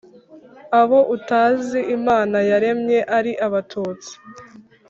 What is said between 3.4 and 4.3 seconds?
abatutsi,